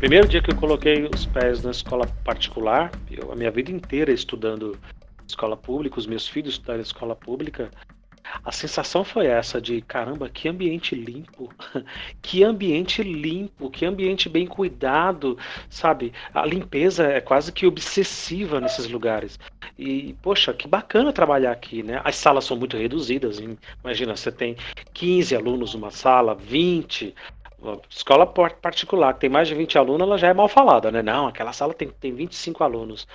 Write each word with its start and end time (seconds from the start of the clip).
Primeiro 0.00 0.26
dia 0.26 0.40
que 0.40 0.50
eu 0.50 0.56
coloquei 0.56 1.04
os 1.14 1.26
pés 1.26 1.62
na 1.62 1.72
escola 1.72 2.06
particular, 2.24 2.90
eu, 3.10 3.30
a 3.30 3.36
minha 3.36 3.50
vida 3.50 3.70
inteira 3.70 4.10
estudando 4.10 4.80
escola 5.28 5.58
pública, 5.58 5.98
os 5.98 6.06
meus 6.06 6.26
filhos 6.26 6.54
estudaram 6.54 6.80
escola 6.80 7.14
pública, 7.14 7.70
a 8.42 8.50
sensação 8.50 9.04
foi 9.04 9.26
essa 9.26 9.60
de 9.60 9.82
caramba, 9.82 10.30
que 10.30 10.48
ambiente 10.48 10.94
limpo, 10.94 11.52
que 12.22 12.42
ambiente 12.42 13.02
limpo, 13.02 13.70
que 13.70 13.84
ambiente 13.84 14.26
bem 14.26 14.46
cuidado, 14.46 15.36
sabe? 15.68 16.14
A 16.32 16.46
limpeza 16.46 17.04
é 17.04 17.20
quase 17.20 17.52
que 17.52 17.66
obsessiva 17.66 18.58
nesses 18.58 18.88
lugares. 18.88 19.38
E, 19.78 20.14
poxa, 20.22 20.54
que 20.54 20.66
bacana 20.66 21.12
trabalhar 21.12 21.52
aqui, 21.52 21.82
né? 21.82 22.00
As 22.04 22.16
salas 22.16 22.46
são 22.46 22.56
muito 22.56 22.74
reduzidas. 22.74 23.38
Imagina, 23.84 24.16
você 24.16 24.32
tem 24.32 24.56
15 24.94 25.36
alunos 25.36 25.74
numa 25.74 25.90
sala, 25.90 26.34
20. 26.34 27.14
Escola 27.88 28.26
particular, 28.26 29.14
que 29.14 29.20
tem 29.20 29.30
mais 29.30 29.48
de 29.48 29.54
20 29.54 29.78
alunos, 29.78 30.06
ela 30.06 30.18
já 30.18 30.28
é 30.28 30.34
mal 30.34 30.48
falada, 30.48 30.90
né? 30.90 31.02
Não, 31.02 31.26
aquela 31.26 31.52
sala 31.52 31.74
tem, 31.74 31.88
tem 31.88 32.12
25 32.12 32.64
alunos. 32.64 33.06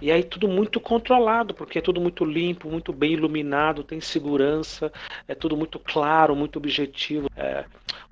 E 0.00 0.12
aí 0.12 0.22
tudo 0.22 0.46
muito 0.46 0.78
controlado, 0.78 1.52
porque 1.52 1.78
é 1.80 1.82
tudo 1.82 2.00
muito 2.00 2.24
limpo, 2.24 2.70
muito 2.70 2.92
bem 2.92 3.14
iluminado, 3.14 3.82
tem 3.82 4.00
segurança, 4.00 4.92
é 5.26 5.34
tudo 5.34 5.56
muito 5.56 5.80
claro, 5.80 6.36
muito 6.36 6.56
objetivo. 6.56 7.28
É, 7.36 7.64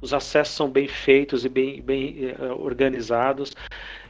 os 0.03 0.13
acessos 0.13 0.57
são 0.57 0.69
bem 0.69 0.89
feitos 0.89 1.45
e 1.45 1.49
bem, 1.49 1.81
bem 1.81 2.35
é, 2.37 2.53
organizados. 2.53 3.55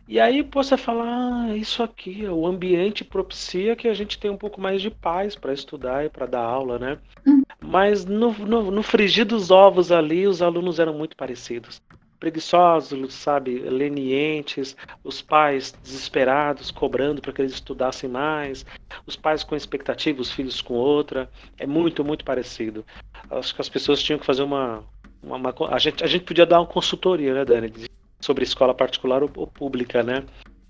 E 0.08 0.19
aí 0.19 0.41
você 0.41 0.77
fala, 0.77 1.05
ah, 1.05 1.56
isso 1.56 1.83
aqui, 1.83 2.24
o 2.27 2.47
ambiente 2.47 3.05
propicia 3.05 3.77
que 3.77 3.88
a 3.88 3.95
gente 3.95 4.19
tenha 4.19 4.33
um 4.33 4.38
pouco 4.38 4.58
mais 4.58 4.80
de 4.80 4.91
paz 4.91 5.34
para 5.34 5.52
estudar 5.52 6.06
e 6.06 6.08
para 6.08 6.24
dar 6.24 6.45
aula, 6.45 6.78
né? 6.78 6.98
Uhum. 7.27 7.35
Mas 7.66 8.05
no, 8.05 8.33
no, 8.33 8.70
no 8.70 8.83
frigir 8.83 9.25
dos 9.25 9.51
ovos 9.51 9.91
ali, 9.91 10.27
os 10.27 10.41
alunos 10.41 10.79
eram 10.79 10.95
muito 10.95 11.16
parecidos 11.16 11.83
preguiçosos, 12.19 13.15
sabe, 13.15 13.59
lenientes, 13.59 14.77
os 15.05 15.23
pais 15.23 15.73
desesperados, 15.83 16.70
cobrando 16.70 17.20
para 17.20 17.33
que 17.33 17.42
eles 17.42 17.53
estudassem 17.53 18.08
mais, 18.08 18.64
os 19.06 19.17
pais 19.17 19.45
com 19.45 19.55
expectativa, 19.55 20.20
os 20.20 20.33
filhos 20.33 20.61
com 20.61 20.75
outra. 20.75 21.28
É 21.58 21.67
muito, 21.67 22.05
muito 22.05 22.25
parecido. 22.25 22.84
Acho 23.31 23.55
que 23.55 23.61
as 23.61 23.69
pessoas 23.69 24.03
tinham 24.03 24.19
que 24.19 24.27
fazer 24.27 24.42
uma. 24.42 24.83
uma, 25.23 25.36
uma 25.36 25.55
a, 25.70 25.78
gente, 25.78 26.03
a 26.03 26.06
gente 26.06 26.25
podia 26.25 26.47
dar 26.47 26.61
uma 26.61 26.67
consultoria, 26.67 27.34
né, 27.34 27.45
Dani, 27.45 27.73
sobre 28.20 28.45
escola 28.45 28.75
particular 28.75 29.23
ou, 29.23 29.30
ou 29.36 29.47
pública, 29.47 30.03
né? 30.03 30.25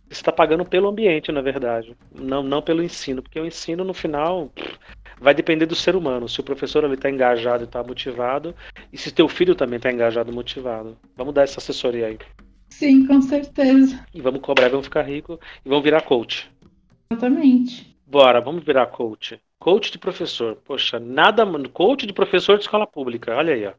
Você 0.08 0.20
está 0.20 0.30
pagando 0.30 0.64
pelo 0.64 0.88
ambiente, 0.88 1.32
na 1.32 1.40
verdade, 1.40 1.96
não, 2.14 2.40
não 2.40 2.62
pelo 2.62 2.82
ensino, 2.82 3.22
porque 3.22 3.40
o 3.40 3.46
ensino, 3.46 3.82
no 3.82 3.92
final, 3.92 4.52
vai 5.20 5.34
depender 5.34 5.66
do 5.66 5.74
ser 5.74 5.96
humano. 5.96 6.28
Se 6.28 6.40
o 6.40 6.44
professor 6.44 6.90
está 6.92 7.10
engajado 7.10 7.64
e 7.64 7.66
está 7.66 7.82
motivado, 7.82 8.54
e 8.92 8.98
se 8.98 9.12
teu 9.12 9.28
filho 9.28 9.54
também 9.54 9.76
está 9.76 9.90
engajado 9.90 10.30
e 10.30 10.34
motivado. 10.34 10.96
Vamos 11.16 11.34
dar 11.34 11.42
essa 11.42 11.58
assessoria 11.58 12.06
aí. 12.06 12.18
Sim, 12.68 13.06
com 13.06 13.22
certeza. 13.22 14.04
E 14.12 14.20
vamos 14.20 14.40
cobrar, 14.40 14.68
vamos 14.68 14.86
ficar 14.86 15.02
rico 15.02 15.40
e 15.64 15.68
vamos 15.68 15.84
virar 15.84 16.02
coach. 16.02 16.50
Exatamente. 17.10 17.96
Bora, 18.06 18.40
vamos 18.40 18.64
virar 18.64 18.86
coach. 18.86 19.40
Coach 19.58 19.90
de 19.90 19.98
professor. 19.98 20.56
Poxa, 20.56 21.00
nada. 21.00 21.44
Coach 21.72 22.06
de 22.06 22.12
professor 22.12 22.56
de 22.56 22.64
escola 22.64 22.86
pública. 22.86 23.34
Olha 23.34 23.54
aí, 23.54 23.66
ó. 23.66 23.72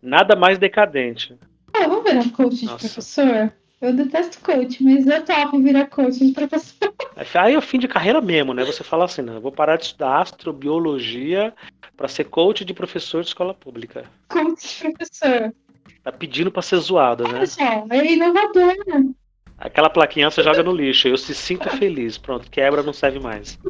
Nada 0.00 0.36
mais 0.36 0.58
decadente. 0.58 1.36
Ah, 1.74 1.88
vamos 1.88 2.04
virar 2.04 2.30
coach 2.30 2.64
Nossa. 2.64 2.76
de 2.76 2.92
professor? 2.92 3.52
Eu 3.80 3.92
detesto 3.92 4.40
coach, 4.40 4.82
mas 4.82 5.06
eu 5.06 5.24
topo 5.24 5.60
virar 5.60 5.86
coach 5.86 6.18
de 6.18 6.32
professor. 6.32 6.93
Aí 7.16 7.54
é 7.54 7.58
o 7.58 7.62
fim 7.62 7.78
de 7.78 7.88
carreira 7.88 8.20
mesmo, 8.20 8.52
né? 8.52 8.64
Você 8.64 8.82
fala 8.82 9.04
assim, 9.04 9.22
não, 9.22 9.34
eu 9.34 9.40
vou 9.40 9.52
parar 9.52 9.76
de 9.76 9.84
estudar 9.84 10.22
astrobiologia 10.22 11.54
para 11.96 12.08
ser 12.08 12.24
coach 12.24 12.64
de 12.64 12.74
professor 12.74 13.22
de 13.22 13.28
escola 13.28 13.54
pública. 13.54 14.04
Coach 14.28 14.82
de 14.82 14.92
professor. 14.92 15.54
Tá 16.02 16.12
pedindo 16.12 16.50
para 16.50 16.62
ser 16.62 16.78
zoado, 16.78 17.24
né? 17.28 17.40
Poxa, 17.40 17.84
é 17.90 18.12
inovador. 18.12 18.74
Aquela 19.56 19.88
plaquinha 19.88 20.30
você 20.30 20.42
joga 20.42 20.62
no 20.62 20.72
lixo. 20.72 21.08
Eu 21.08 21.16
se 21.16 21.34
sinto 21.34 21.70
feliz. 21.70 22.18
Pronto, 22.18 22.50
quebra, 22.50 22.82
não 22.82 22.92
serve 22.92 23.20
mais. 23.20 23.58